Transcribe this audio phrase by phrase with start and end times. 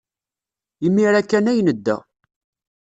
[0.85, 1.97] Imir-a kan ay nedda.